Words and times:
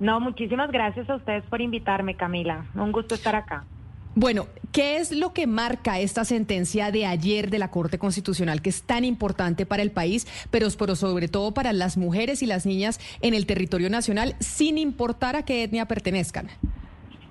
No, 0.00 0.20
muchísimas 0.20 0.70
gracias 0.70 1.08
a 1.10 1.16
ustedes 1.16 1.44
por 1.44 1.60
invitarme, 1.60 2.14
Camila. 2.14 2.66
Un 2.74 2.92
gusto 2.92 3.14
estar 3.14 3.34
acá. 3.34 3.64
Bueno, 4.14 4.46
¿qué 4.72 4.96
es 4.96 5.12
lo 5.12 5.32
que 5.32 5.46
marca 5.46 6.00
esta 6.00 6.24
sentencia 6.24 6.90
de 6.90 7.06
ayer 7.06 7.50
de 7.50 7.58
la 7.58 7.70
Corte 7.70 7.98
Constitucional 7.98 8.62
que 8.62 8.70
es 8.70 8.82
tan 8.82 9.04
importante 9.04 9.64
para 9.64 9.82
el 9.82 9.92
país, 9.92 10.26
pero, 10.50 10.70
sobre 10.70 11.28
todo 11.28 11.54
para 11.54 11.72
las 11.72 11.96
mujeres 11.96 12.42
y 12.42 12.46
las 12.46 12.66
niñas 12.66 12.98
en 13.22 13.34
el 13.34 13.46
territorio 13.46 13.90
nacional, 13.90 14.34
sin 14.40 14.76
importar 14.76 15.36
a 15.36 15.44
qué 15.44 15.62
etnia 15.62 15.86
pertenezcan? 15.86 16.48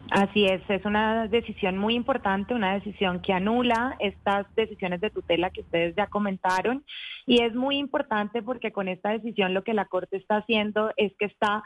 Así 0.10 0.46
es, 0.46 0.62
es 0.70 0.86
una 0.86 1.28
decisión 1.28 1.78
muy 1.78 1.94
importante, 1.94 2.54
una 2.54 2.76
decisión 2.76 3.22
que 3.22 3.34
anula 3.34 3.98
estas 4.00 4.46
decisiones 4.56 5.02
de 5.02 5.10
tutela 5.10 5.50
que 5.50 5.60
ustedes 5.60 5.94
ya 5.98 6.08
comentaron 6.08 6.86
y 7.26 7.42
es 7.44 7.54
muy 7.54 7.78
importante 7.78 8.42
porque 8.42 8.72
con 8.72 8.88
esta 8.88 9.10
decisión 9.10 9.54
lo 9.54 9.66
que 9.66 9.74
la 9.74 9.84
Corte 9.84 10.16
está 10.16 10.38
haciendo 10.38 10.94
es 10.96 11.12
que 11.20 11.26
está 11.26 11.66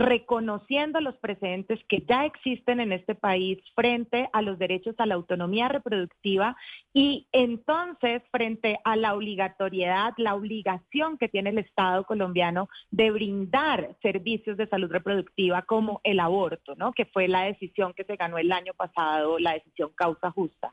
reconociendo 0.00 0.98
los 1.02 1.14
precedentes 1.18 1.78
que 1.86 2.02
ya 2.08 2.24
existen 2.24 2.80
en 2.80 2.90
este 2.90 3.14
país 3.14 3.58
frente 3.74 4.30
a 4.32 4.40
los 4.40 4.58
derechos 4.58 4.94
a 4.96 5.04
la 5.04 5.14
autonomía 5.14 5.68
reproductiva 5.68 6.56
y 6.94 7.28
entonces 7.32 8.22
frente 8.32 8.80
a 8.84 8.96
la 8.96 9.14
obligatoriedad, 9.14 10.14
la 10.16 10.34
obligación 10.34 11.18
que 11.18 11.28
tiene 11.28 11.50
el 11.50 11.58
Estado 11.58 12.04
colombiano 12.04 12.70
de 12.90 13.10
brindar 13.10 13.94
servicios 14.00 14.56
de 14.56 14.68
salud 14.68 14.90
reproductiva 14.90 15.62
como 15.62 16.00
el 16.02 16.18
aborto, 16.18 16.74
¿no? 16.76 16.92
Que 16.92 17.04
fue 17.04 17.28
la 17.28 17.42
decisión 17.42 17.92
que 17.92 18.04
se 18.04 18.16
ganó 18.16 18.38
el 18.38 18.52
año 18.52 18.72
pasado, 18.72 19.38
la 19.38 19.52
decisión 19.52 19.90
causa 19.94 20.30
justa. 20.30 20.72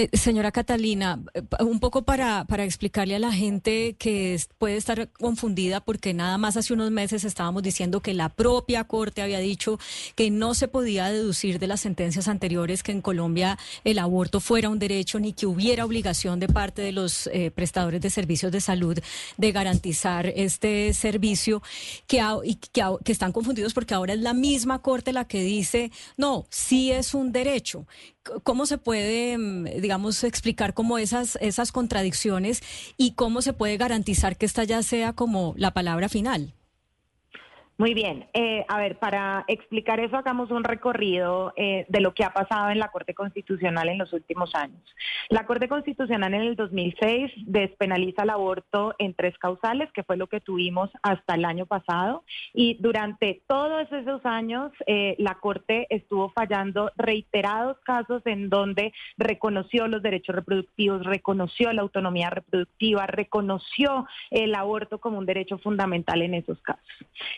Eh, 0.00 0.16
señora 0.16 0.52
Catalina, 0.52 1.20
eh, 1.34 1.42
un 1.58 1.80
poco 1.80 2.02
para, 2.02 2.44
para 2.44 2.62
explicarle 2.62 3.16
a 3.16 3.18
la 3.18 3.32
gente 3.32 3.96
que 3.98 4.40
puede 4.56 4.76
estar 4.76 5.10
confundida 5.10 5.80
porque 5.80 6.14
nada 6.14 6.38
más 6.38 6.56
hace 6.56 6.72
unos 6.72 6.92
meses 6.92 7.24
estábamos 7.24 7.64
diciendo 7.64 8.00
que 8.00 8.14
la 8.14 8.28
propia 8.28 8.84
Corte 8.84 9.22
había 9.22 9.40
dicho 9.40 9.80
que 10.14 10.30
no 10.30 10.54
se 10.54 10.68
podía 10.68 11.10
deducir 11.10 11.58
de 11.58 11.66
las 11.66 11.80
sentencias 11.80 12.28
anteriores 12.28 12.84
que 12.84 12.92
en 12.92 13.00
Colombia 13.00 13.58
el 13.82 13.98
aborto 13.98 14.38
fuera 14.38 14.68
un 14.68 14.78
derecho 14.78 15.18
ni 15.18 15.32
que 15.32 15.46
hubiera 15.46 15.84
obligación 15.84 16.38
de 16.38 16.46
parte 16.46 16.80
de 16.80 16.92
los 16.92 17.26
eh, 17.32 17.50
prestadores 17.50 18.00
de 18.00 18.10
servicios 18.10 18.52
de 18.52 18.60
salud 18.60 18.96
de 19.36 19.50
garantizar 19.50 20.26
este 20.28 20.94
servicio 20.94 21.60
y 22.44 22.54
que 22.54 23.12
están 23.12 23.32
confundidos 23.32 23.74
porque 23.74 23.94
ahora 23.94 24.12
es 24.12 24.20
la 24.20 24.32
misma 24.32 24.80
Corte 24.80 25.12
la 25.12 25.26
que 25.26 25.42
dice, 25.42 25.90
no, 26.16 26.46
sí 26.50 26.92
es 26.92 27.14
un 27.14 27.32
derecho. 27.32 27.84
¿Cómo 28.42 28.66
se 28.66 28.78
puede, 28.78 29.38
mm, 29.38 29.80
digamos, 29.80 30.24
explicar 30.24 30.74
como 30.74 30.98
esas, 30.98 31.38
esas 31.40 31.72
contradicciones 31.72 32.62
y 32.96 33.12
cómo 33.12 33.42
se 33.42 33.52
puede 33.52 33.76
garantizar 33.76 34.36
que 34.36 34.46
esta 34.46 34.64
ya 34.64 34.82
sea 34.82 35.12
como 35.12 35.54
la 35.56 35.72
palabra 35.72 36.08
final? 36.08 36.54
Muy 37.78 37.94
bien. 37.94 38.26
Eh, 38.32 38.64
a 38.66 38.76
ver, 38.76 38.98
para 38.98 39.44
explicar 39.46 40.00
eso, 40.00 40.16
hagamos 40.16 40.50
un 40.50 40.64
recorrido 40.64 41.52
eh, 41.56 41.86
de 41.88 42.00
lo 42.00 42.12
que 42.12 42.24
ha 42.24 42.32
pasado 42.32 42.70
en 42.70 42.80
la 42.80 42.88
Corte 42.88 43.14
Constitucional 43.14 43.88
en 43.88 43.98
los 43.98 44.12
últimos 44.12 44.52
años. 44.56 44.82
La 45.28 45.46
Corte 45.46 45.68
Constitucional 45.68 46.34
en 46.34 46.40
el 46.40 46.56
2006 46.56 47.30
despenaliza 47.46 48.24
el 48.24 48.30
aborto 48.30 48.96
en 48.98 49.14
tres 49.14 49.38
causales, 49.38 49.92
que 49.92 50.02
fue 50.02 50.16
lo 50.16 50.26
que 50.26 50.40
tuvimos 50.40 50.90
hasta 51.04 51.36
el 51.36 51.44
año 51.44 51.66
pasado. 51.66 52.24
Y 52.52 52.78
durante 52.80 53.42
todos 53.46 53.86
esos 53.92 54.26
años, 54.26 54.72
eh, 54.88 55.14
la 55.18 55.36
Corte 55.36 55.86
estuvo 55.88 56.30
fallando 56.30 56.90
reiterados 56.96 57.78
casos 57.84 58.22
en 58.24 58.50
donde 58.50 58.92
reconoció 59.18 59.86
los 59.86 60.02
derechos 60.02 60.34
reproductivos, 60.34 61.06
reconoció 61.06 61.72
la 61.72 61.82
autonomía 61.82 62.28
reproductiva, 62.28 63.06
reconoció 63.06 64.08
el 64.32 64.56
aborto 64.56 64.98
como 64.98 65.18
un 65.18 65.26
derecho 65.26 65.58
fundamental 65.58 66.22
en 66.22 66.34
esos 66.34 66.60
casos. 66.62 66.82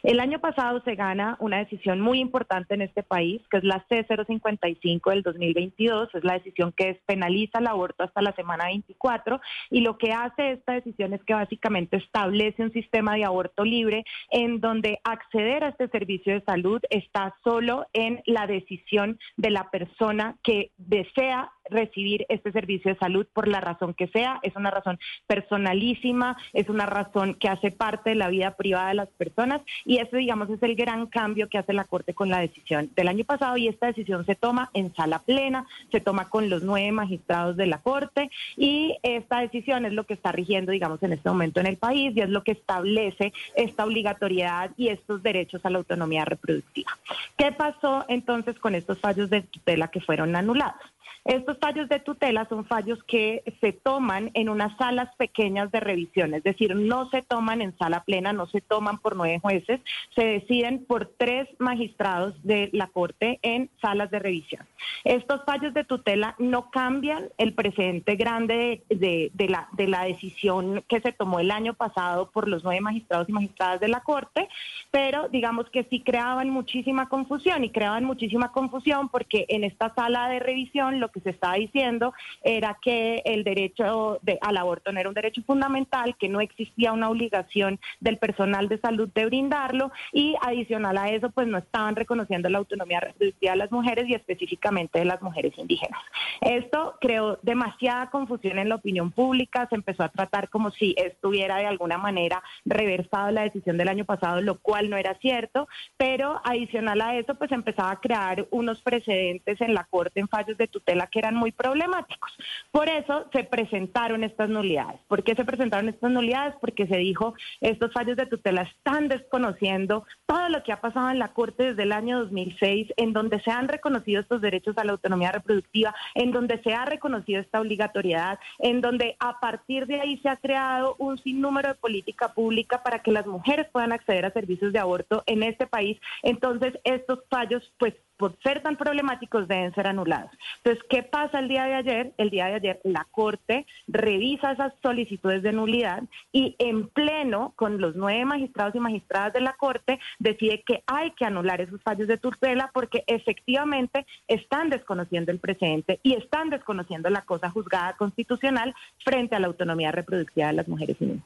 El 0.03 0.30
pasado 0.39 0.81
se 0.85 0.95
gana 0.95 1.37
una 1.41 1.59
decisión 1.59 2.01
muy 2.01 2.21
importante 2.21 2.75
en 2.75 2.83
este 2.83 3.03
país, 3.03 3.43
que 3.51 3.59
es 3.59 3.65
la 3.65 3.85
C055 3.89 5.11
del 5.11 5.23
2022, 5.23 6.15
es 6.15 6.25
la 6.25 6.35
decisión 6.35 6.73
que 6.73 6.89
despenaliza 6.89 7.59
el 7.59 7.67
aborto 7.67 8.05
hasta 8.05 8.23
la 8.23 8.33
semana 8.35 8.67
24 8.67 9.41
y 9.71 9.81
lo 9.81 9.99
que 9.99 10.13
hace 10.13 10.53
esta 10.53 10.75
decisión 10.75 11.13
es 11.13 11.23
que 11.25 11.35
básicamente 11.35 11.97
establece 11.97 12.63
un 12.63 12.73
sistema 12.73 13.15
de 13.15 13.25
aborto 13.25 13.65
libre 13.65 14.05
en 14.31 14.61
donde 14.61 15.01
acceder 15.05 15.65
a 15.65 15.69
este 15.69 15.89
servicio 15.89 16.35
de 16.35 16.43
salud 16.43 16.81
está 16.91 17.35
solo 17.43 17.87
en 17.93 18.23
la 18.27 18.47
decisión 18.47 19.19
de 19.37 19.51
la 19.51 19.71
persona 19.71 20.37
que 20.43 20.71
desea 20.77 21.51
recibir 21.71 22.27
este 22.29 22.53
servicio 22.53 22.93
de 22.93 22.99
salud 22.99 23.27
por 23.33 23.49
la 23.49 23.61
razón 23.61 23.95
que 23.95 24.09
sea. 24.09 24.39
Es 24.43 24.57
una 24.57 24.71
razón 24.71 24.99
personalísima, 25.27 26.37
es 26.53 26.69
una 26.69 26.87
razón 26.87 27.35
que 27.35 27.49
hace 27.49 27.71
parte 27.71 28.11
de 28.11 28.17
la 28.17 28.29
vida 28.29 28.57
privada 28.57 28.89
de 28.89 28.95
las 28.95 29.09
personas 29.09 29.63
y 29.85 29.99
eso, 29.99 30.17
digamos, 30.17 30.51
es 30.51 30.63
el 30.63 30.77
gran 30.77 31.07
cambio 31.07 31.49
que 31.49 31.59
hace 31.59 31.73
la 31.73 31.85
Corte 31.85 32.15
con 32.15 32.29
la 32.29 32.41
decisión 32.41 32.91
del 32.95 33.09
año 33.09 33.25
pasado 33.25 33.57
y 33.57 33.69
esta 33.69 33.87
decisión 33.87 34.25
se 34.27 34.35
toma 34.35 34.71
en 34.75 34.95
sala 34.95 35.19
plena, 35.21 35.67
se 35.91 36.01
toma 36.01 36.29
con 36.29 36.51
los 36.51 36.63
nueve 36.63 36.93
magistrados 36.93 37.57
de 37.57 37.67
la 37.67 37.79
Corte 37.79 38.31
y 38.57 38.97
esta 39.03 39.41
decisión 39.41 39.85
es 39.85 39.93
lo 39.93 40.05
que 40.05 40.15
está 40.15 40.33
rigiendo, 40.33 40.73
digamos, 40.73 41.03
en 41.03 41.13
este 41.13 41.29
momento 41.29 41.61
en 41.61 41.67
el 41.67 41.77
país 41.77 42.17
y 42.17 42.21
es 42.21 42.29
lo 42.29 42.45
que 42.45 42.53
establece 42.53 43.33
esta 43.55 43.85
obligatoriedad 43.85 44.71
y 44.77 44.89
estos 44.89 45.23
derechos 45.23 45.65
a 45.65 45.71
la 45.71 45.79
autonomía 45.79 46.25
reproductiva. 46.25 46.91
¿Qué 47.37 47.53
pasó 47.53 48.05
entonces 48.09 48.59
con 48.59 48.75
estos 48.75 48.99
fallos 48.99 49.31
de 49.31 49.43
tutela 49.43 49.89
que 49.89 50.01
fueron 50.01 50.37
anulados? 50.37 50.81
Estos 51.25 51.59
fallos 51.61 51.89
de 51.89 52.01
tutela 52.01 52.47
son 52.49 52.65
fallos 52.65 53.03
que 53.05 53.43
se 53.61 53.73
toman 53.73 54.31
en 54.35 54.49
unas 54.49 54.77
salas 54.77 55.15
pequeñas 55.17 55.71
de 55.71 55.81
revisión, 55.81 56.35
es 56.35 56.43
decir, 56.43 56.75
no 56.75 57.09
se 57.11 57.23
toman 57.23 57.63
en 57.63 57.77
sala 57.79 58.05
plena, 58.05 58.33
no 58.33 58.47
se 58.47 58.61
toman 58.61 58.99
por 58.99 59.17
nueve 59.17 59.39
jueces, 59.41 59.81
se 60.15 60.25
deciden 60.25 60.85
por 60.85 61.07
tres 61.17 61.49
magistrados 61.59 62.35
de 62.43 62.71
la 62.73 62.89
Corte 62.89 63.39
en 63.43 63.71
salas 63.81 64.11
de 64.11 64.19
revisión. 64.19 64.67
Estos 65.05 65.43
fallos 65.45 65.75
de 65.75 65.85
tutela 65.85 66.35
no 66.39 66.71
cambian 66.71 67.29
el 67.39 67.55
precedente 67.55 68.17
grande 68.17 68.83
de, 68.89 69.31
la, 69.49 69.69
de 69.73 69.89
la 69.89 70.05
decisión 70.05 70.83
que 70.89 71.01
se 71.01 71.13
tomó 71.13 71.41
el 71.41 71.51
año 71.51 71.75
pasado 71.75 72.31
por 72.31 72.49
los 72.49 72.65
nueve 72.65 72.81
magistrados 72.81 73.29
y 73.29 73.33
magistradas 73.33 73.81
de 73.81 73.89
la 73.89 74.01
Corte, 74.01 74.49
pero 74.91 75.29
digamos 75.29 75.69
que 75.71 75.85
sí 75.85 76.01
creaban 76.01 76.51
muchísima 76.51 77.09
confusión 77.09 77.65
y 77.65 77.71
creaban 77.71 78.05
muchísima 78.05 78.53
confusión 78.53 79.09
porque 79.09 79.47
en 79.49 79.65
esta 79.65 79.95
sala 79.95 80.29
de 80.29 80.41
revisión 80.41 81.01
lo 81.01 81.11
que 81.11 81.21
se 81.21 81.31
estaba 81.41 81.55
diciendo 81.55 82.13
era 82.43 82.79
que 82.83 83.23
el 83.25 83.45
derecho 83.45 84.19
de, 84.21 84.39
al 84.43 84.59
aborto 84.59 84.93
no 84.93 85.01
era 85.01 85.09
un 85.09 85.15
derecho 85.15 85.43
fundamental, 85.47 86.15
que 86.19 86.29
no 86.29 86.43
existía 86.43 86.93
una 86.93 87.09
obligación 87.09 87.81
del 88.01 88.19
personal 88.19 88.69
de 88.69 88.79
salud 88.79 89.09
de 89.15 89.25
brindarlo 89.25 89.91
y 90.13 90.37
adicional 90.43 90.99
a 90.99 91.09
eso 91.09 91.31
pues 91.31 91.47
no 91.47 91.57
estaban 91.57 91.97
reconociendo 91.97 92.51
la 92.51 92.59
autonomía 92.59 93.01
reproductiva 93.01 93.53
de 93.53 93.59
las 93.59 93.73
mujeres 93.73 94.07
y 94.07 94.15
específicamente 94.15 94.99
de 94.99 95.07
las 95.07 95.23
mujeres 95.23 95.57
indígenas. 95.57 96.01
Esto 96.43 96.97
creó 97.01 97.39
demasiada 97.43 98.11
confusión 98.11 98.59
en 98.59 98.69
la 98.69 98.75
opinión 98.75 99.11
pública, 99.11 99.67
se 99.69 99.77
empezó 99.77 100.03
a 100.03 100.11
tratar 100.11 100.51
como 100.51 100.71
si 100.71 100.95
estuviera 100.99 101.57
de 101.57 101.67
alguna 101.67 101.97
manera 101.97 102.43
reversado 102.67 103.31
la 103.31 103.43
decisión 103.43 103.79
del 103.79 103.89
año 103.89 104.05
pasado, 104.05 104.43
lo 104.43 104.59
cual 104.59 104.91
no 104.91 104.99
era 104.99 105.15
cierto, 105.15 105.69
pero 105.97 106.41
adicional 106.45 107.01
a 107.01 107.17
eso 107.17 107.35
pues 107.37 107.51
empezaba 107.53 107.93
a 107.93 108.01
crear 108.01 108.47
unos 108.51 108.83
precedentes 108.83 109.61
en 109.61 109.73
la 109.73 109.85
Corte 109.85 110.21
en 110.21 110.29
fallos 110.29 110.59
de 110.59 110.69
tutela 110.69 111.07
que 111.07 111.19
eran 111.19 111.30
muy 111.35 111.53
problemáticos. 111.53 112.33
Por 112.71 112.89
eso 112.89 113.29
se 113.33 113.45
presentaron 113.45 114.25
estas 114.25 114.49
nulidades. 114.49 115.01
¿Por 115.09 115.23
qué 115.23 115.35
se 115.35 115.45
presentaron 115.45 115.89
estas 115.89 116.11
nulidades? 116.11 116.55
Porque 116.61 116.87
se 116.87 116.97
dijo, 116.97 117.35
estos 117.61 117.93
fallos 117.93 118.17
de 118.17 118.27
tutela 118.27 118.63
están 118.63 119.09
desconociendo 119.09 120.05
todo 120.27 120.49
lo 120.49 120.63
que 120.63 120.73
ha 120.73 120.81
pasado 120.81 121.11
en 121.11 121.19
la 121.19 121.29
Corte 121.29 121.71
desde 121.71 121.83
el 121.83 121.93
año 121.93 122.21
2006, 122.21 122.93
en 122.97 123.13
donde 123.13 123.41
se 123.41 123.51
han 123.51 123.69
reconocido 123.69 124.21
estos 124.21 124.41
derechos 124.41 124.77
a 124.79 124.85
la 124.85 124.93
autonomía 124.93 125.33
reproductiva, 125.33 125.95
en 126.15 126.33
donde 126.33 126.63
se 126.63 126.75
ha 126.75 126.85
reconocido 126.85 127.41
esta 127.41 127.61
obligatoriedad, 127.61 128.39
en 128.59 128.81
donde 128.81 129.17
a 129.19 129.41
partir 129.41 129.87
de 129.87 130.01
ahí 130.01 130.19
se 130.19 130.29
ha 130.29 130.37
creado 130.37 130.97
un 130.99 131.19
sinnúmero 131.19 131.69
de 131.69 131.75
política 131.75 132.33
pública 132.33 132.83
para 132.83 133.01
que 133.01 133.13
las 133.13 133.27
mujeres 133.27 133.69
puedan 133.73 133.93
acceder 133.93 134.25
a 134.25 134.33
servicios 134.33 134.73
de 134.73 134.79
aborto 134.79 135.23
en 135.27 135.43
este 135.43 135.67
país. 135.67 135.99
Entonces, 136.23 136.79
estos 136.85 137.21
fallos, 137.29 137.73
pues, 137.79 137.95
por 138.21 138.37
ser 138.43 138.63
tan 138.63 138.77
problemáticos, 138.77 139.49
deben 139.49 139.75
ser 139.75 139.87
anulados. 139.87 140.31
Entonces, 140.59 140.85
¿qué 140.91 141.03
pasa 141.03 141.39
el 141.39 141.49
día 141.49 141.65
de 141.65 141.75
ayer? 141.75 142.13
El 142.19 142.29
día 142.29 142.45
de 142.49 142.57
ayer 142.57 142.81
la 142.85 143.07
Corte 143.11 143.65
revisa 143.89 144.53
esas 144.53 144.75
solicitudes 144.83 145.43
de 145.43 145.53
nulidad 145.53 146.03
y 146.31 146.55
en 146.59 146.89
pleno, 146.89 147.55
con 147.57 147.81
los 147.81 147.97
nueve 147.97 148.27
magistrados 148.27 148.75
y 148.75 148.79
magistradas 148.79 149.33
de 149.33 149.41
la 149.41 149.55
Corte, 149.55 149.99
decide 150.19 150.63
que 150.67 150.83
hay 150.87 151.13
que 151.13 151.25
anular 151.25 151.63
esos 151.63 151.83
fallos 151.83 152.09
de 152.09 152.19
tutela 152.19 152.71
porque 152.75 153.05
efectivamente 153.07 154.05
están 154.29 154.69
desconociendo 154.69 155.33
el 155.33 155.39
precedente 155.39 155.99
y 156.03 156.13
están 156.13 156.51
desconociendo 156.51 157.09
la 157.09 157.23
cosa 157.23 157.49
juzgada 157.49 157.97
constitucional 157.97 158.75
frente 159.03 159.35
a 159.35 159.41
la 159.41 159.47
autonomía 159.47 159.93
reproductiva 159.93 160.49
de 160.49 160.53
las 160.53 160.69
mujeres 160.69 160.99
y 161.01 161.07
niñas. 161.07 161.25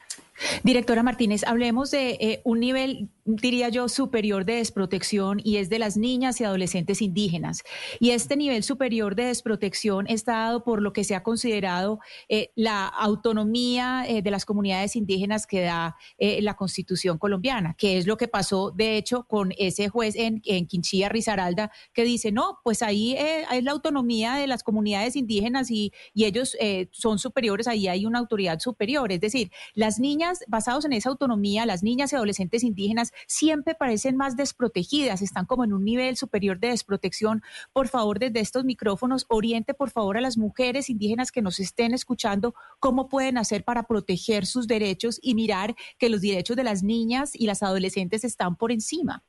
Directora 0.63 1.03
Martínez, 1.03 1.45
hablemos 1.45 1.91
de 1.91 2.11
eh, 2.21 2.41
un 2.45 2.61
nivel, 2.61 3.09
diría 3.25 3.69
yo, 3.69 3.89
superior 3.89 4.45
de 4.45 4.57
desprotección 4.57 5.41
y 5.43 5.59
es 5.59 5.69
de 5.69 5.79
las 5.79 5.97
niñas 5.97 6.41
y 6.41 6.45
adolescentes 6.45 7.01
indígenas. 7.03 7.63
Y 8.01 8.11
este 8.11 8.37
nivel 8.37 8.65
superior 8.65 9.15
de 9.15 9.27
desprotección 9.27 10.07
está 10.09 10.33
dado 10.33 10.65
por 10.65 10.83
lo 10.83 10.93
que 10.93 11.05
se 11.05 11.15
ha 11.15 11.23
considerado 11.23 12.01
eh, 12.29 12.51
la 12.57 12.87
autonomía 12.87 14.05
eh, 14.09 14.23
de 14.23 14.31
las 14.31 14.45
comunidades 14.45 14.97
indígenas 14.97 15.47
que 15.47 15.61
da 15.61 15.97
la 16.19 16.55
Constitución 16.55 17.19
colombiana, 17.19 17.75
que 17.77 17.99
es 17.99 18.07
lo 18.07 18.17
que 18.17 18.29
pasó, 18.29 18.71
de 18.71 18.97
hecho, 18.97 19.25
con 19.25 19.53
ese 19.59 19.89
juez 19.89 20.15
en, 20.17 20.41
Quinchilla, 20.41 21.09
Rizaralda, 21.09 21.71
que 21.93 22.05
dice, 22.05 22.33
no, 22.33 22.59
pues 22.65 22.83
ahí 22.83 23.17
es 23.17 23.63
la 23.63 23.73
autonomía 23.73 24.35
de 24.35 24.47
las 24.47 24.63
comunidades 24.63 25.17
indígenas 25.17 25.71
y, 25.71 25.93
y 26.15 26.25
ellos 26.25 26.57
son 26.93 27.19
superiores, 27.19 27.69
ahí 27.69 27.89
hay 27.89 28.07
una 28.07 28.19
autoridad 28.19 28.59
superior. 28.59 29.13
Es 29.13 29.21
decir, 29.21 29.51
las 29.75 29.99
niñas 29.99 30.24
basados 30.49 30.85
en 30.85 30.93
esa 30.93 31.11
autonomía, 31.11 31.67
las 31.67 31.83
niñas 31.83 32.13
y 32.13 32.17
adolescentes 32.17 32.63
indígenas 32.63 33.13
siempre 33.27 33.75
parecen 33.75 34.17
más 34.17 34.37
desprotegidas, 34.37 35.23
están 35.23 35.47
como 35.47 35.65
en 35.65 35.73
un 35.73 35.85
nivel 35.85 36.17
superior 36.17 36.59
de 36.59 36.69
desprotección. 36.69 37.43
Por 37.73 37.89
favor, 37.89 38.19
desde 38.19 38.41
estos 38.41 38.65
micrófonos, 38.65 39.27
oriente 39.29 39.75
por 39.75 39.91
favor 39.91 40.17
a 40.17 40.21
las 40.21 40.37
mujeres 40.37 40.91
indígenas 40.91 41.33
que 41.33 41.43
nos 41.43 41.61
estén 41.61 41.95
escuchando 41.95 42.55
cómo 42.81 43.09
pueden 43.09 43.39
hacer 43.39 43.65
para 43.65 43.85
proteger 43.85 44.47
sus 44.47 44.67
derechos 44.67 45.19
y 45.23 45.35
mirar 45.35 45.75
que 45.99 46.09
los 46.09 46.21
derechos 46.21 46.57
de 46.57 46.65
las 46.65 46.83
niñas 46.83 47.33
y 47.35 47.47
las 47.47 47.63
adolescentes 47.63 48.25
están 48.25 48.57
por 48.57 48.73
encima. 48.73 49.25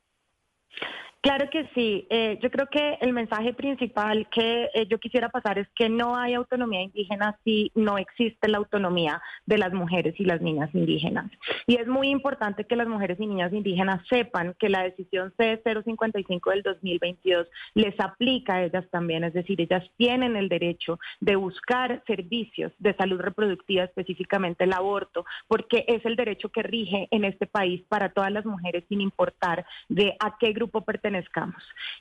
Claro 1.26 1.50
que 1.50 1.68
sí. 1.74 2.06
Eh, 2.08 2.38
yo 2.40 2.52
creo 2.52 2.68
que 2.68 2.98
el 3.00 3.12
mensaje 3.12 3.52
principal 3.52 4.28
que 4.30 4.70
eh, 4.72 4.86
yo 4.88 5.00
quisiera 5.00 5.28
pasar 5.28 5.58
es 5.58 5.66
que 5.74 5.88
no 5.88 6.16
hay 6.16 6.34
autonomía 6.34 6.82
indígena 6.82 7.36
si 7.42 7.72
no 7.74 7.98
existe 7.98 8.46
la 8.46 8.58
autonomía 8.58 9.20
de 9.44 9.58
las 9.58 9.72
mujeres 9.72 10.14
y 10.20 10.24
las 10.24 10.40
niñas 10.40 10.72
indígenas. 10.72 11.28
Y 11.66 11.78
es 11.78 11.88
muy 11.88 12.10
importante 12.10 12.62
que 12.62 12.76
las 12.76 12.86
mujeres 12.86 13.18
y 13.18 13.26
niñas 13.26 13.52
indígenas 13.52 14.06
sepan 14.08 14.54
que 14.56 14.68
la 14.68 14.84
decisión 14.84 15.34
C055 15.36 16.48
del 16.52 16.62
2022 16.62 17.48
les 17.74 17.98
aplica 17.98 18.54
a 18.54 18.62
ellas 18.62 18.84
también, 18.92 19.24
es 19.24 19.34
decir, 19.34 19.60
ellas 19.60 19.82
tienen 19.96 20.36
el 20.36 20.48
derecho 20.48 21.00
de 21.18 21.34
buscar 21.34 22.04
servicios 22.06 22.70
de 22.78 22.94
salud 22.94 23.18
reproductiva, 23.18 23.82
específicamente 23.82 24.62
el 24.62 24.72
aborto, 24.72 25.26
porque 25.48 25.84
es 25.88 26.06
el 26.06 26.14
derecho 26.14 26.50
que 26.50 26.62
rige 26.62 27.08
en 27.10 27.24
este 27.24 27.48
país 27.48 27.82
para 27.88 28.10
todas 28.10 28.30
las 28.30 28.46
mujeres 28.46 28.84
sin 28.88 29.00
importar 29.00 29.66
de 29.88 30.14
a 30.20 30.36
qué 30.38 30.52
grupo 30.52 30.82
pertenecen 30.82 31.15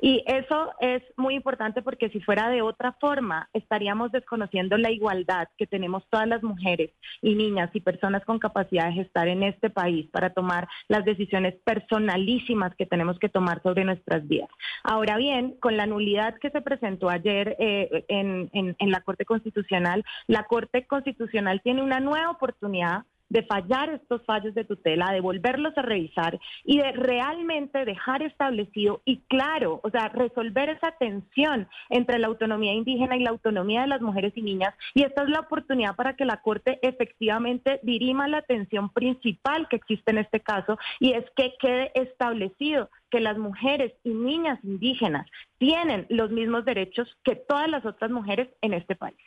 y 0.02 0.24
eso 0.28 0.72
es 0.80 1.02
muy 1.18 1.36
importante 1.36 1.82
porque 1.82 2.10
si 2.10 2.20
fuera 2.22 2.50
de 2.50 2.62
otra 2.62 2.94
forma, 2.94 3.50
estaríamos 3.54 4.12
desconociendo 4.12 4.78
la 4.78 4.92
igualdad 4.92 5.48
que 5.58 5.68
tenemos 5.68 6.04
todas 6.10 6.28
las 6.28 6.44
mujeres 6.44 6.92
y 7.22 7.36
niñas 7.36 7.70
y 7.74 7.82
personas 7.82 8.24
con 8.26 8.40
capacidad 8.40 8.88
de 8.88 8.94
gestar 8.94 9.28
en 9.28 9.44
este 9.44 9.70
país 9.70 10.08
para 10.12 10.32
tomar 10.32 10.68
las 10.88 11.06
decisiones 11.06 11.56
personalísimas 11.64 12.76
que 12.76 12.86
tenemos 12.86 13.20
que 13.20 13.30
tomar 13.30 13.62
sobre 13.64 13.86
nuestras 13.86 14.28
vidas. 14.28 14.50
Ahora 14.84 15.18
bien, 15.18 15.56
con 15.60 15.78
la 15.78 15.86
nulidad 15.86 16.38
que 16.40 16.50
se 16.50 16.62
presentó 16.62 17.10
ayer 17.10 17.56
eh, 17.60 18.06
en, 18.08 18.50
en 18.52 18.92
la 18.92 19.02
Corte 19.02 19.26
Constitucional, 19.26 20.04
la 20.28 20.44
Corte 20.44 20.86
Constitucional 20.86 21.62
tiene 21.62 21.82
una 21.82 22.00
nueva 22.00 22.32
oportunidad 22.32 23.06
de 23.36 23.44
fallar 23.44 23.90
estos 23.90 24.24
fallos 24.24 24.56
de 24.56 24.64
tutela, 24.64 25.12
de 25.12 25.20
volverlos 25.20 25.78
a 25.78 25.82
revisar 25.82 26.40
y 26.64 26.78
de 26.78 26.94
realmente 26.94 27.84
dejar 27.84 28.24
establecido 28.24 29.02
y 29.04 29.18
claro, 29.28 29.82
o 29.84 29.90
sea, 29.90 30.08
resolver 30.08 30.70
esa 30.70 30.92
tensión 30.92 31.68
entre 31.90 32.18
la 32.18 32.28
autonomía 32.28 32.72
indígena 32.72 33.18
y 33.18 33.24
la 33.24 33.32
autonomía 33.32 33.82
de 33.82 33.88
las 33.88 34.00
mujeres 34.00 34.32
y 34.38 34.42
niñas. 34.42 34.74
Y 34.94 35.04
esta 35.04 35.24
es 35.24 35.30
la 35.30 35.42
oportunidad 35.42 35.98
para 35.98 36.16
que 36.16 36.24
la 36.24 36.42
Corte 36.42 36.80
efectivamente 36.82 37.82
dirima 37.84 38.30
la 38.30 38.38
atención 38.38 38.88
principal 38.88 39.68
que 39.68 39.76
existe 39.76 40.12
en 40.12 40.20
este 40.20 40.40
caso 40.40 40.78
y 41.02 41.12
es 41.12 41.26
que 41.36 41.56
quede 41.60 41.92
establecido 41.94 42.90
que 43.12 43.20
las 43.20 43.38
mujeres 43.38 43.92
y 44.06 44.12
niñas 44.12 44.60
indígenas 44.64 45.28
tienen 45.58 46.06
los 46.08 46.32
mismos 46.32 46.64
derechos 46.64 47.18
que 47.26 47.36
todas 47.36 47.70
las 47.70 47.86
otras 47.86 48.12
mujeres 48.12 48.48
en 48.62 48.74
este 48.74 48.96
país. 48.96 49.18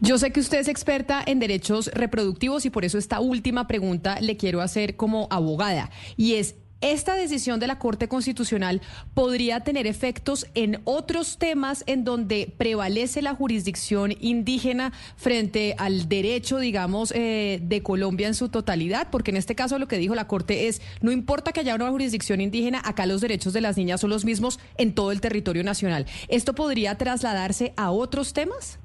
Yo 0.00 0.18
sé 0.18 0.32
que 0.32 0.40
usted 0.40 0.58
es 0.58 0.68
experta 0.68 1.22
en 1.24 1.38
derechos 1.38 1.90
reproductivos 1.94 2.64
y 2.66 2.70
por 2.70 2.84
eso 2.84 2.98
esta 2.98 3.20
última 3.20 3.66
pregunta 3.66 4.20
le 4.20 4.36
quiero 4.36 4.60
hacer 4.60 4.96
como 4.96 5.28
abogada 5.30 5.90
y 6.16 6.34
es 6.34 6.56
esta 6.82 7.14
decisión 7.14 7.60
de 7.60 7.68
la 7.68 7.78
Corte 7.78 8.08
Constitucional 8.08 8.82
podría 9.14 9.60
tener 9.60 9.86
efectos 9.86 10.48
en 10.54 10.80
otros 10.82 11.38
temas 11.38 11.84
en 11.86 12.02
donde 12.02 12.52
prevalece 12.58 13.22
la 13.22 13.36
jurisdicción 13.36 14.14
indígena 14.20 14.92
frente 15.16 15.76
al 15.78 16.08
derecho, 16.08 16.58
digamos, 16.58 17.12
eh, 17.14 17.60
de 17.62 17.82
Colombia 17.84 18.26
en 18.26 18.34
su 18.34 18.48
totalidad, 18.48 19.08
porque 19.10 19.30
en 19.30 19.36
este 19.36 19.54
caso 19.54 19.78
lo 19.78 19.86
que 19.86 19.98
dijo 19.98 20.16
la 20.16 20.26
Corte 20.26 20.66
es, 20.66 20.82
no 21.00 21.12
importa 21.12 21.52
que 21.52 21.60
haya 21.60 21.76
una 21.76 21.88
jurisdicción 21.88 22.40
indígena, 22.40 22.82
acá 22.84 23.06
los 23.06 23.20
derechos 23.20 23.52
de 23.52 23.60
las 23.60 23.76
niñas 23.76 24.00
son 24.00 24.10
los 24.10 24.24
mismos 24.24 24.58
en 24.76 24.92
todo 24.92 25.12
el 25.12 25.20
territorio 25.20 25.62
nacional. 25.62 26.06
¿Esto 26.26 26.52
podría 26.52 26.98
trasladarse 26.98 27.74
a 27.76 27.92
otros 27.92 28.32
temas? 28.32 28.80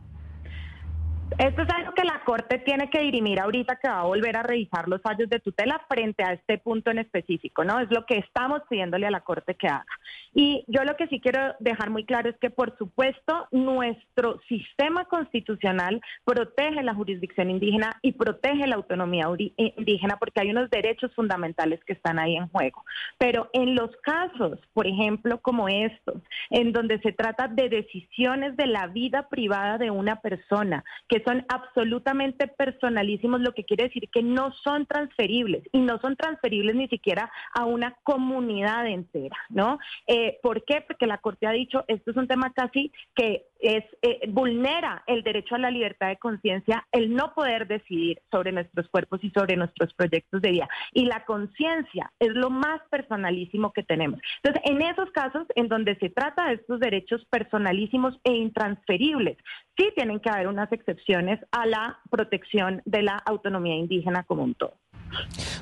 Esto 1.38 1.62
es 1.62 1.70
algo 1.70 1.94
que 1.94 2.04
la 2.04 2.22
Corte 2.26 2.58
tiene 2.60 2.90
que 2.90 3.02
dirimir 3.02 3.40
ahorita 3.40 3.76
que 3.76 3.90
va 3.90 4.00
a 4.00 4.06
volver 4.06 4.38
a 4.38 4.44
revisar 4.44 4.88
los 4.88 5.02
fallos 5.02 5.30
de 5.30 5.40
tutela 5.40 5.82
frente 5.88 6.24
a 6.24 6.34
este 6.34 6.58
punto 6.58 6.90
en 6.90 7.00
específico, 7.00 7.64
¿no? 7.64 7.80
Es 7.80 7.92
lo 7.92 8.06
que 8.06 8.18
estamos 8.18 8.62
pidiéndole 8.70 9.08
a 9.08 9.12
la 9.12 9.22
Corte 9.22 9.56
que 9.56 9.68
haga. 9.68 9.86
Y 10.34 10.64
yo 10.68 10.84
lo 10.84 10.96
que 10.96 11.08
sí 11.08 11.20
quiero 11.20 11.56
dejar 11.60 11.90
muy 11.90 12.06
claro 12.06 12.30
es 12.30 12.38
que, 12.38 12.50
por 12.50 12.78
supuesto, 12.78 13.48
nuestro 13.52 14.40
sistema 14.48 15.06
constitucional 15.06 16.02
protege 16.26 16.82
la 16.82 16.96
jurisdicción 16.96 17.52
indígena 17.52 17.98
y 18.02 18.14
protege 18.14 18.66
la 18.66 18.76
autonomía 18.76 19.28
indígena 19.58 20.18
porque 20.18 20.42
hay 20.42 20.50
unos 20.52 20.70
derechos 20.70 21.14
fundamentales 21.14 21.84
que 21.84 21.94
están 21.94 22.20
ahí 22.20 22.36
en 22.36 22.48
juego. 22.48 22.84
Pero 23.18 23.50
en 23.54 23.76
los 23.76 23.92
casos, 23.98 24.60
por 24.74 24.88
ejemplo, 24.88 25.40
como 25.40 25.68
estos, 25.68 26.22
en 26.50 26.72
donde 26.72 27.00
se 27.00 27.12
trata 27.12 27.48
de 27.48 27.70
decisiones 27.70 28.56
de 28.58 28.68
la 28.68 28.88
vida 28.88 29.28
privada 29.30 29.78
de 29.78 29.92
una 29.92 30.22
persona, 30.22 30.84
que 31.08 31.17
son 31.24 31.46
absolutamente 31.50 32.48
personalísimos, 32.48 33.42
lo 33.42 33.54
que 33.54 33.64
quiere 33.64 33.86
decir 33.86 34.10
que 34.12 34.24
no 34.24 34.52
son 34.64 34.86
transferibles 34.86 35.64
y 35.72 35.80
no 35.80 36.00
son 36.00 36.16
transferibles 36.16 36.76
ni 36.76 36.88
siquiera 36.88 37.32
a 37.54 37.66
una 37.66 37.96
comunidad 38.04 38.88
entera, 38.88 39.38
¿no? 39.50 39.80
Eh, 40.08 40.40
¿Por 40.42 40.64
qué? 40.66 40.82
Porque 40.82 41.08
la 41.08 41.18
Corte 41.18 41.48
ha 41.48 41.52
dicho, 41.52 41.84
esto 41.88 42.12
es 42.12 42.18
un 42.18 42.28
tema 42.28 42.52
casi 42.54 42.92
que 43.16 43.46
es 43.60 43.84
eh, 44.02 44.22
vulnera 44.30 45.04
el 45.08 45.24
derecho 45.24 45.56
a 45.56 45.60
la 45.60 45.72
libertad 45.72 46.10
de 46.10 46.18
conciencia, 46.18 46.86
el 46.92 47.14
no 47.14 47.34
poder 47.34 47.68
decidir 47.68 48.22
sobre 48.32 48.52
nuestros 48.52 48.88
cuerpos 48.90 49.24
y 49.24 49.32
sobre 49.32 49.56
nuestros 49.56 49.94
proyectos 49.94 50.42
de 50.42 50.52
vida. 50.52 50.70
Y 50.94 51.06
la 51.06 51.26
conciencia 51.26 52.12
es 52.20 52.30
lo 52.30 52.50
más 52.50 52.82
personalísimo 52.90 53.74
que 53.74 53.84
tenemos. 53.84 54.20
Entonces, 54.44 54.72
en 54.72 54.82
esos 54.82 55.10
casos 55.12 55.46
en 55.56 55.68
donde 55.68 55.96
se 55.98 56.10
trata 56.10 56.48
de 56.48 56.56
estos 56.56 56.80
derechos 56.80 57.26
personalísimos 57.30 58.20
e 58.24 58.34
intransferibles, 58.34 59.38
sí 59.78 59.92
tienen 59.96 60.20
que 60.20 60.30
haber 60.30 60.48
unas 60.48 60.72
excepciones 60.72 61.40
a 61.52 61.66
la 61.66 62.00
protección 62.10 62.82
de 62.86 63.04
la 63.04 63.18
autonomía 63.18 63.76
indígena 63.76 64.24
como 64.24 64.44
un 64.44 64.56
todo. 64.56 64.74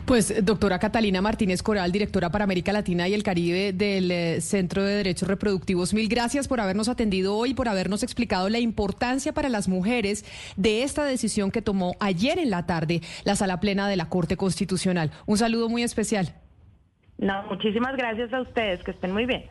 Pues, 0.06 0.46
doctora 0.46 0.80
Catalina 0.80 1.22
Martínez 1.22 1.62
Coral, 1.62 1.92
directora 1.92 2.30
para 2.30 2.44
América 2.44 2.72
Latina 2.72 3.08
y 3.08 3.14
el 3.14 3.24
Caribe 3.24 3.74
del 3.74 4.12
eh, 4.12 4.42
Centro 4.42 4.84
de 4.84 4.96
Derechos 4.96 5.28
Reproductivos, 5.28 5.94
mil 5.94 6.08
gracias 6.08 6.48
por 6.48 6.60
habernos 6.60 6.90
atendido 6.90 7.36
hoy, 7.36 7.54
por 7.54 7.68
habernos 7.68 8.04
explicado 8.04 8.50
la 8.50 8.60
importancia 8.60 9.34
para 9.34 9.50
las 9.50 9.68
mujeres 9.68 10.26
de 10.58 10.84
esta 10.84 11.06
decisión 11.06 11.52
que 11.52 11.62
tomó 11.62 11.96
ayer 12.00 12.40
en 12.40 12.50
la 12.50 12.66
tarde 12.66 13.02
la 13.24 13.36
Sala 13.36 13.60
Plena 13.60 13.88
de 13.88 13.98
la 13.98 14.10
Corte 14.10 14.38
Constitucional. 14.38 15.12
Un 15.26 15.38
saludo 15.38 15.70
muy 15.70 15.84
especial. 15.84 16.34
No, 17.18 17.44
muchísimas 17.44 17.96
gracias 17.96 18.34
a 18.34 18.42
ustedes, 18.42 18.84
que 18.84 18.92
estén 18.92 19.12
muy 19.12 19.26
bien. 19.26 19.46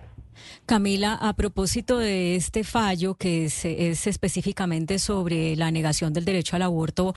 Camila, 0.67 1.15
a 1.15 1.35
propósito 1.35 1.99
de 1.99 2.37
este 2.37 2.65
fallo 2.65 3.15
que 3.15 3.47
es, 3.47 3.65
es, 3.65 4.07
específicamente 4.07 4.99
sobre 4.99 5.57
la 5.57 5.71
negación 5.71 6.13
del 6.13 6.25
derecho 6.25 6.57
al 6.57 6.63
aborto 6.63 7.13